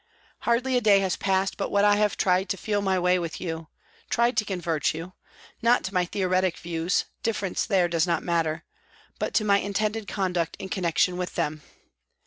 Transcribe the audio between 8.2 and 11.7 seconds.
matter, but to my intended conduct in connection with them.